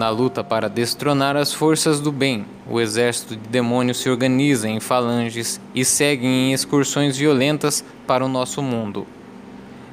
[0.00, 4.80] Na luta para destronar as forças do bem, o exército de demônios se organiza em
[4.80, 9.06] falanges e segue em excursões violentas para o nosso mundo.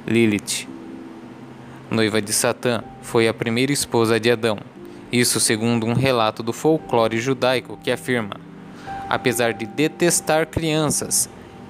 [0.06, 0.66] Lilith,
[1.90, 4.56] noiva de Satã, foi a primeira esposa de Adão.
[5.12, 8.36] Isso segundo um relato do folclore judaico que afirma:
[9.10, 11.28] apesar de detestar crianças,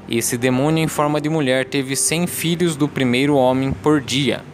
[0.09, 4.45] esse demônio em forma de mulher teve cem filhos do primeiro homem por dia,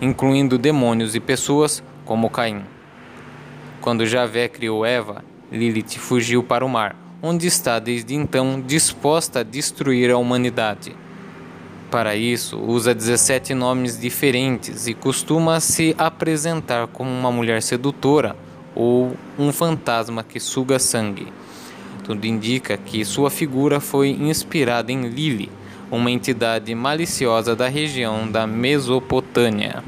[0.00, 2.62] incluindo demônios e pessoas como Caim.
[3.82, 9.42] Quando Javé criou Eva, Lilith fugiu para o mar, onde está desde então disposta a
[9.42, 10.94] destruir a humanidade.
[11.90, 18.36] Para isso, usa 17 nomes diferentes e costuma se apresentar como uma mulher sedutora
[18.72, 21.32] ou um fantasma que suga sangue.
[22.04, 25.50] Tudo indica que sua figura foi inspirada em Lili,
[25.90, 29.82] uma entidade maliciosa da região da Mesopotâmia.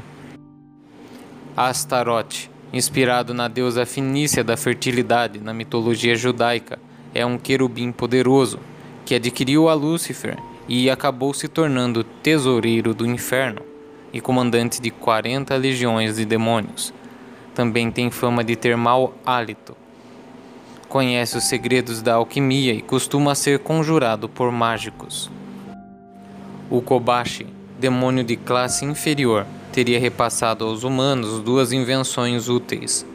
[1.55, 6.77] Astarote inspirado na deusa fenícia da fertilidade na mitologia judaica,
[7.13, 8.59] é um querubim poderoso
[9.05, 13.61] que adquiriu a Lúcifer e acabou se tornando tesoureiro do inferno
[14.11, 16.93] e comandante de 40 legiões de demônios.
[17.53, 19.73] Também tem fama de ter mau hálito.
[20.89, 25.31] Conhece os segredos da alquimia e costuma ser conjurado por mágicos.
[26.69, 27.47] O Kobashi,
[27.79, 29.45] demônio de classe inferior,
[29.75, 33.05] teria repassado aos humanos duas invenções úteis: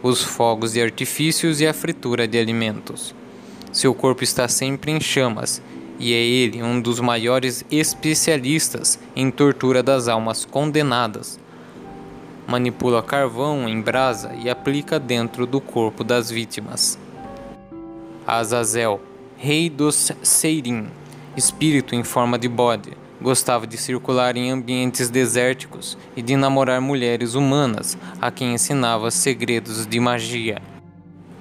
[0.00, 3.12] os fogos de artifícios e a fritura de alimentos.
[3.72, 5.60] Seu corpo está sempre em chamas
[5.98, 11.40] e é ele um dos maiores especialistas em tortura das almas condenadas.
[12.46, 16.96] Manipula carvão em brasa e aplica dentro do corpo das vítimas.
[18.24, 19.00] Azazel,
[19.36, 20.86] rei dos Seirim,
[21.36, 27.34] espírito em forma de bode, Gostava de circular em ambientes desérticos e de namorar mulheres
[27.34, 30.62] humanas a quem ensinava segredos de magia.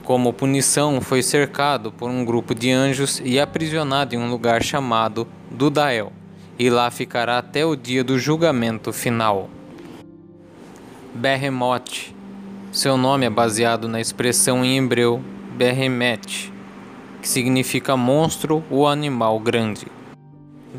[0.04, 5.28] Como punição, foi cercado por um grupo de anjos e aprisionado em um lugar chamado
[5.52, 6.12] Dudael,
[6.58, 9.48] e lá ficará até o dia do julgamento final.
[11.14, 12.16] Behemoth.
[12.72, 15.22] Seu nome é baseado na expressão em hebreu
[15.56, 16.52] Behemet,
[17.22, 19.97] que significa monstro ou animal grande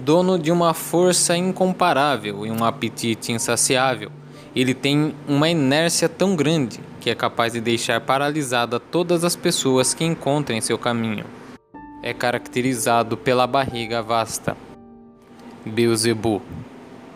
[0.08, 4.10] dono de uma força incomparável e um apetite insaciável.
[4.56, 9.92] Ele tem uma inércia tão grande que é capaz de deixar paralisada todas as pessoas
[9.92, 11.26] que encontra em seu caminho.
[12.02, 14.56] É caracterizado pela barriga vasta.
[15.66, 16.41] Beelzebub.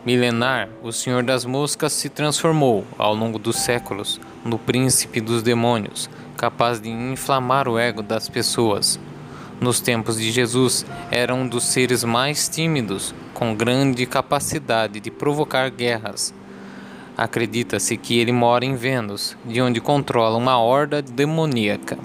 [0.04, 6.10] Milenar, o Senhor das Moscas se transformou, ao longo dos séculos, no príncipe dos demônios,
[6.36, 9.00] capaz de inflamar o ego das pessoas,
[9.62, 15.70] nos tempos de Jesus, era um dos seres mais tímidos, com grande capacidade de provocar
[15.70, 16.34] guerras.
[17.16, 21.96] Acredita-se que ele mora em Vênus, de onde controla uma horda demoníaca.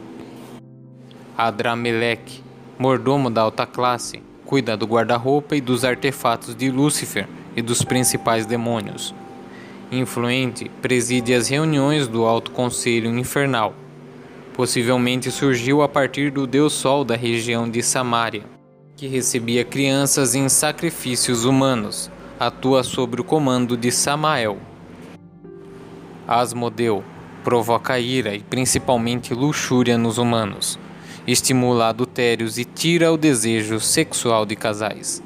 [1.35, 2.43] Adramelech,
[2.77, 8.45] mordomo da alta classe, cuida do guarda-roupa e dos artefatos de Lúcifer e dos principais
[8.45, 9.15] demônios.
[9.91, 13.73] Influente, preside as reuniões do Alto Conselho Infernal
[14.57, 18.43] possivelmente surgiu a partir do deus Sol da região de Samária,
[18.95, 22.09] que recebia crianças em sacrifícios humanos.
[22.39, 24.57] Atua sob o comando de Samael.
[26.27, 27.03] Asmodeu
[27.43, 30.79] provoca ira e principalmente luxúria nos humanos,
[31.27, 35.21] estimula adultérios e tira o desejo sexual de casais.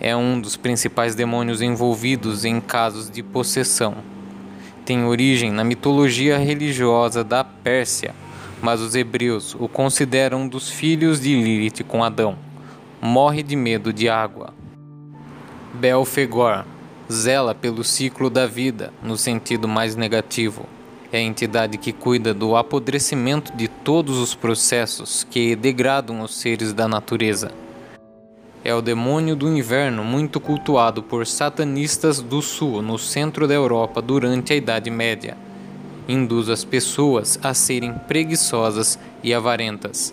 [0.00, 4.17] É um dos principais demônios envolvidos em casos de possessão
[4.88, 8.14] tem origem na mitologia religiosa da Pérsia,
[8.62, 12.38] mas os hebreus o consideram um dos filhos de Lilith com Adão.
[12.98, 14.54] Morre de medo de água.
[15.74, 16.64] Belfegor
[17.12, 20.64] zela pelo ciclo da vida, no sentido mais negativo.
[21.12, 26.72] É a entidade que cuida do apodrecimento de todos os processos que degradam os seres
[26.72, 27.52] da natureza
[28.68, 34.02] é o demônio do inverno muito cultuado por satanistas do sul no centro da Europa
[34.02, 35.38] durante a Idade Média.
[36.06, 40.12] Induz as pessoas a serem preguiçosas e avarentas.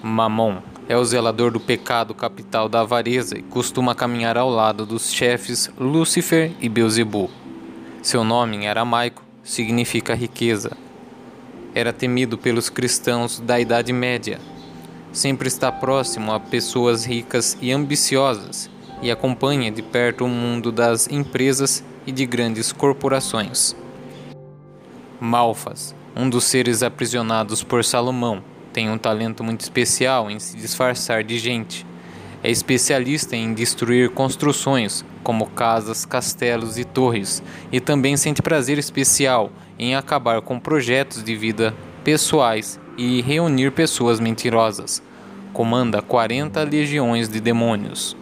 [0.00, 0.58] Mamon
[0.88, 5.68] é o zelador do pecado capital da avareza e costuma caminhar ao lado dos chefes
[5.76, 7.30] Lúcifer e Beelzebub.
[8.00, 10.76] Seu nome em aramaico significa riqueza.
[11.74, 14.38] Era temido pelos cristãos da Idade Média
[15.12, 18.70] sempre está próximo a pessoas ricas e ambiciosas
[19.02, 23.74] e acompanha de perto o mundo das empresas e de grandes corporações.
[25.20, 28.42] Malfas, um dos seres aprisionados por Salomão,
[28.72, 31.86] tem um talento muito especial em se disfarçar de gente.
[32.42, 39.52] É especialista em destruir construções, como casas, castelos e torres, e também sente prazer especial
[39.78, 45.02] em acabar com projetos de vida pessoais e reunir pessoas mentirosas.
[45.54, 48.14] Comanda 40 legiões de demônios.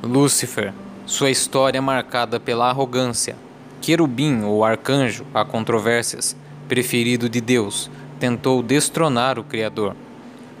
[0.00, 0.72] Lúcifer,
[1.04, 3.34] sua história é marcada pela arrogância.
[3.80, 6.36] Querubim ou arcanjo, há controvérsias,
[6.68, 7.90] preferido de Deus,
[8.20, 9.96] tentou destronar o Criador.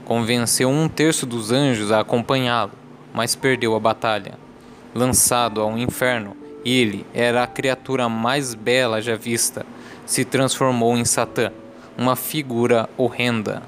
[0.04, 2.72] Convenceu um terço dos anjos a acompanhá-lo,
[3.14, 4.36] mas perdeu a batalha.
[4.92, 9.64] Lançado ao inferno, ele era a criatura mais bela já vista.
[10.04, 11.52] Se transformou em Satã,
[11.96, 13.62] uma figura horrenda.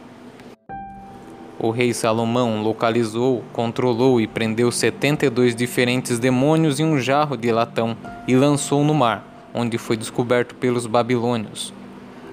[1.58, 7.96] O rei Salomão localizou, controlou e prendeu 72 diferentes demônios em um jarro de latão
[8.28, 9.24] e lançou no mar,
[9.54, 11.72] onde foi descoberto pelos babilônios.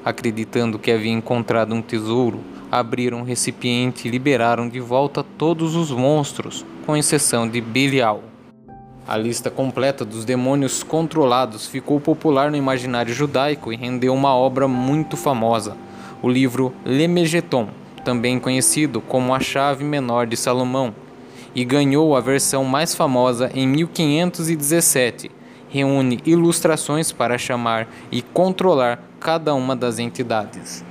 [0.04, 5.92] Acreditando que havia encontrado um tesouro, abriram o recipiente e liberaram de volta todos os
[5.92, 8.33] monstros, com exceção de Belial.
[9.06, 14.66] A lista completa dos demônios controlados ficou popular no imaginário judaico e rendeu uma obra
[14.66, 15.76] muito famosa,
[16.22, 17.68] o livro Lemegeton,
[18.06, 20.96] também conhecido como a Chave Menor de Salomão,
[21.54, 25.30] e ganhou a versão mais famosa em 1517.
[25.68, 30.84] Reúne ilustrações para chamar e controlar cada uma das entidades.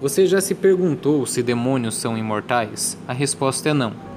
[0.00, 2.98] Você já se perguntou se demônios são imortais?
[3.06, 4.15] A resposta é não.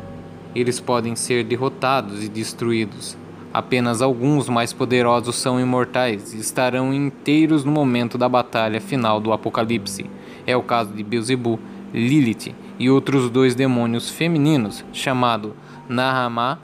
[0.56, 3.18] Eles podem ser derrotados e destruídos.
[3.54, 9.34] Apenas alguns mais poderosos são imortais e estarão inteiros no momento da batalha final do
[9.34, 10.06] Apocalipse.
[10.46, 11.60] É o caso de Beelzebub,
[11.94, 15.56] Lilith e outros dois demônios femininos, chamado
[15.88, 16.60] Nahamá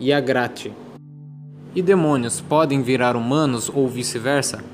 [0.00, 0.72] e Agrate.
[1.74, 4.64] E demônios podem virar humanos ou vice-versa?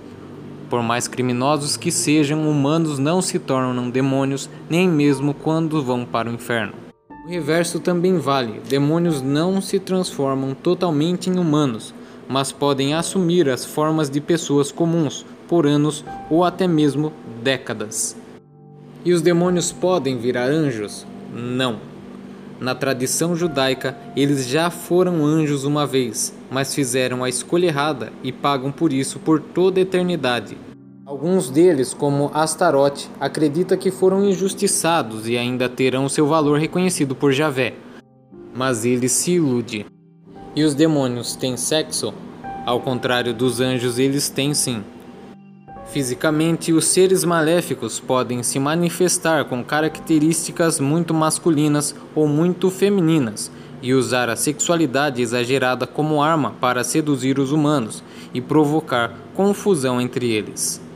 [0.70, 6.28] Por mais criminosos que sejam, humanos não se tornam demônios nem mesmo quando vão para
[6.28, 6.87] o inferno.
[7.28, 11.92] O reverso também vale: demônios não se transformam totalmente em humanos,
[12.26, 18.16] mas podem assumir as formas de pessoas comuns por anos ou até mesmo décadas.
[19.04, 21.06] E os demônios podem virar anjos?
[21.30, 21.80] Não.
[22.58, 28.32] Na tradição judaica, eles já foram anjos uma vez, mas fizeram a escolha errada e
[28.32, 30.56] pagam por isso por toda a eternidade.
[31.08, 37.32] Alguns deles, como Astarote, acredita que foram injustiçados e ainda terão seu valor reconhecido por
[37.32, 37.72] Javé.
[38.54, 39.86] Mas ele se ilude.
[40.54, 42.12] E os demônios têm sexo?
[42.66, 44.84] Ao contrário dos anjos, eles têm sim.
[45.86, 53.50] Fisicamente, os seres maléficos podem se manifestar com características muito masculinas ou muito femininas
[53.80, 58.04] e usar a sexualidade exagerada como arma para seduzir os humanos
[58.34, 60.86] e provocar confusão entre eles.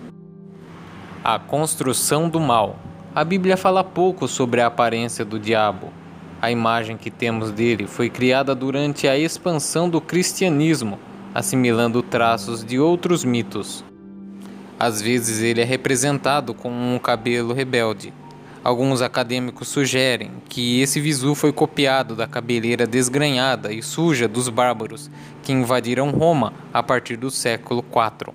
[1.24, 2.74] A construção do mal.
[3.14, 5.92] A Bíblia fala pouco sobre a aparência do diabo.
[6.40, 10.98] A imagem que temos dele foi criada durante a expansão do cristianismo,
[11.32, 13.84] assimilando traços de outros mitos.
[14.76, 18.12] Às vezes ele é representado com um cabelo rebelde.
[18.64, 25.08] Alguns acadêmicos sugerem que esse visu foi copiado da cabeleira desgrenhada e suja dos bárbaros
[25.44, 28.34] que invadiram Roma a partir do século IV.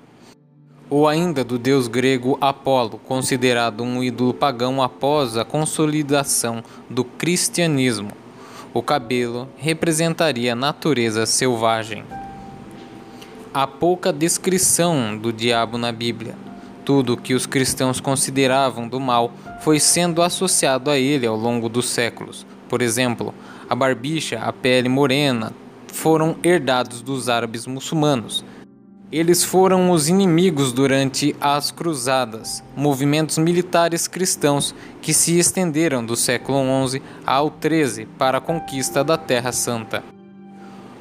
[0.89, 8.11] Ou ainda do deus grego Apolo, considerado um ídolo pagão após a consolidação do cristianismo.
[8.73, 12.05] O cabelo representaria a natureza selvagem.
[13.53, 16.35] Há pouca descrição do diabo na Bíblia.
[16.85, 21.67] Tudo o que os cristãos consideravam do mal foi sendo associado a ele ao longo
[21.67, 22.45] dos séculos.
[22.69, 23.33] Por exemplo,
[23.69, 25.51] a barbicha, a pele morena,
[25.87, 28.45] foram herdados dos árabes muçulmanos.
[29.09, 36.59] Eles foram os inimigos durante as Cruzadas, movimentos militares cristãos que se estenderam do século
[36.89, 40.03] XI ao XIII para a conquista da Terra Santa.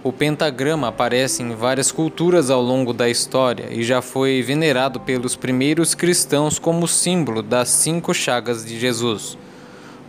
[0.05, 5.35] O pentagrama aparece em várias culturas ao longo da história e já foi venerado pelos
[5.35, 9.37] primeiros cristãos como símbolo das cinco chagas de Jesus.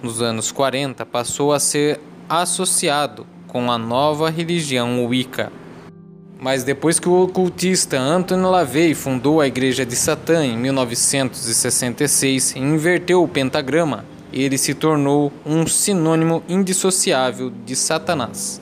[0.03, 1.99] Nos anos 40, passou a ser
[2.29, 5.51] associado com a nova religião Wicca.
[6.39, 12.59] Mas depois que o ocultista Anthony LaVey fundou a Igreja de Satã em 1966 e
[12.59, 18.61] inverteu o pentagrama, ele se tornou um sinônimo indissociável de Satanás.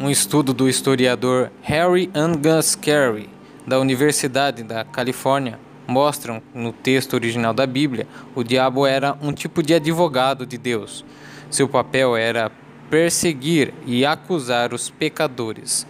[0.00, 3.28] Um estudo do historiador Harry Angus Carey,
[3.66, 9.62] da Universidade da Califórnia, mostram no texto original da Bíblia o diabo era um tipo
[9.62, 11.04] de advogado de Deus.
[11.50, 12.50] Seu papel era
[12.88, 15.86] perseguir e acusar os pecadores.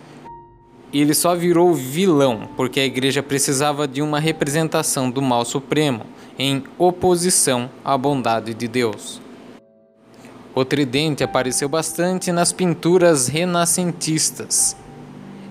[0.93, 6.05] Ele só virou vilão porque a igreja precisava de uma representação do mal supremo
[6.39, 9.21] em oposição à bondade de Deus.
[10.55, 14.77] O tridente apareceu bastante nas pinturas renascentistas.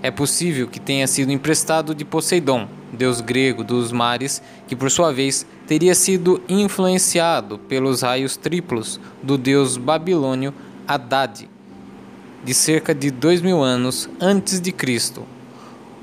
[0.03, 5.11] É possível que tenha sido emprestado de Poseidon, deus grego dos mares, que por sua
[5.11, 10.53] vez teria sido influenciado pelos raios triplos do deus babilônio
[10.87, 11.49] Haddad,
[12.43, 15.23] de cerca de dois mil anos antes de Cristo.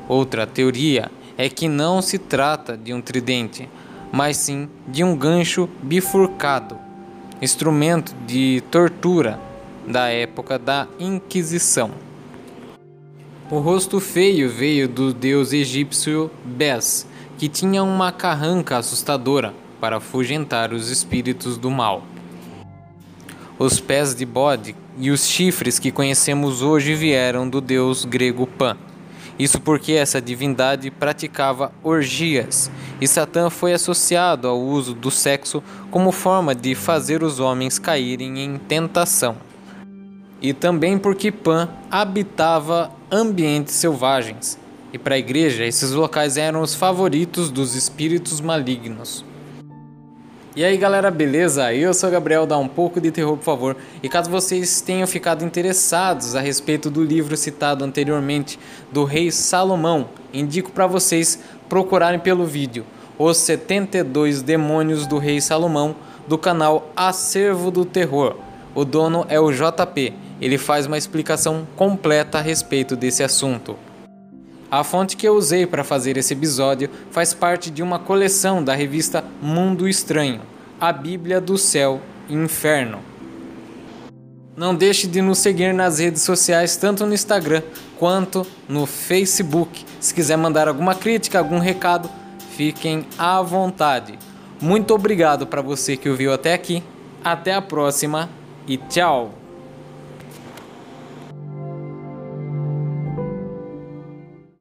[0.09, 3.69] Outra teoria é que não se trata de um tridente,
[4.13, 6.89] mas sim de um gancho bifurcado
[7.41, 9.39] instrumento de tortura
[9.87, 11.91] da época da Inquisição.
[13.51, 17.07] O rosto feio veio do deus egípcio Bes,
[17.39, 22.03] que tinha uma carranca assustadora para afugentar os espíritos do mal.
[23.59, 28.77] Os pés de bode e os chifres que conhecemos hoje vieram do deus grego Pan.
[29.37, 35.61] Isso porque essa divindade praticava orgias e Satã foi associado ao uso do sexo
[35.91, 39.37] como forma de fazer os homens caírem em tentação.
[40.41, 44.57] E também porque Pan habitava ambientes selvagens,
[44.93, 49.25] e para a igreja esses locais eram os favoritos dos espíritos malignos.
[50.59, 51.73] E aí galera, beleza?
[51.73, 53.77] Eu sou o Gabriel, dá um pouco de terror por favor.
[54.03, 58.59] E caso vocês tenham ficado interessados a respeito do livro citado anteriormente
[58.91, 61.39] do rei Salomão, indico para vocês
[61.69, 62.85] procurarem pelo vídeo
[63.17, 65.95] Os 72 Demônios do Rei Salomão
[66.27, 68.35] do canal Acervo do Terror.
[68.75, 70.13] O dono é o JP.
[70.41, 73.77] Ele faz uma explicação completa a respeito desse assunto.
[74.71, 78.75] A fonte que eu usei para fazer esse episódio faz parte de uma coleção da
[78.75, 80.43] revista Mundo Estranho,
[80.79, 82.99] a Bíblia do Céu e Inferno.
[84.55, 87.63] Não deixe de nos seguir nas redes sociais, tanto no Instagram
[87.97, 89.87] quanto no Facebook.
[90.01, 92.11] Se quiser mandar alguma crítica, algum recado,
[92.57, 94.19] fiquem à vontade.
[94.61, 96.83] Muito obrigado para você que ouviu até aqui.
[97.25, 98.29] Até a próxima
[98.67, 99.38] e tchau!